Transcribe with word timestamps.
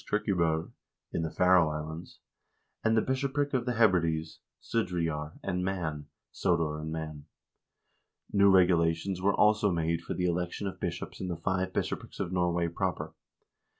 Kirkjuboer) 0.09 0.71
in 1.13 1.21
the 1.21 1.29
Faroe 1.29 1.69
Islands,1 1.69 2.15
and 2.87 2.97
the 2.97 3.03
bishopric 3.03 3.53
of 3.53 3.67
the 3.67 3.73
Hebrides 3.75 4.39
(Sudreyjar) 4.59 5.33
and 5.43 5.63
Man 5.63 6.07
(Sodor 6.31 6.79
and 6.79 6.91
Man). 6.91 7.25
New 8.33 8.49
regulations 8.49 9.21
were 9.21 9.35
also 9.35 9.69
made 9.71 10.01
for 10.01 10.15
the 10.15 10.25
election 10.25 10.65
of 10.65 10.79
bishops 10.79 11.21
in 11.21 11.27
the 11.27 11.37
five 11.37 11.71
bishoprics 11.71 12.19
of 12.19 12.31
Norway 12.33 12.67
proper. 12.67 13.13